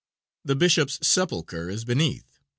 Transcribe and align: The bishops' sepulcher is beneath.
The 0.43 0.55
bishops' 0.55 0.97
sepulcher 1.07 1.69
is 1.69 1.85
beneath. 1.85 2.39